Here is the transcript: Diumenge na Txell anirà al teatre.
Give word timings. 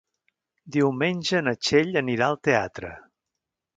Diumenge 0.75 1.41
na 1.49 1.55
Txell 1.67 1.93
anirà 2.03 2.31
al 2.31 2.41
teatre. 2.49 2.91